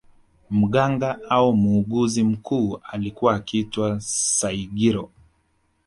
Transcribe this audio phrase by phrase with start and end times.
[0.49, 5.11] Mganga au muuguzi mkuu alikuwa akiitwa Saigiro